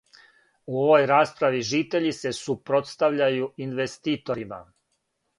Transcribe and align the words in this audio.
У 0.71 0.77
овој 0.83 1.03
расправи 1.09 1.59
житељи 1.71 2.13
се 2.19 2.31
супротстављају 2.37 3.49
инвеститорима. 3.67 4.59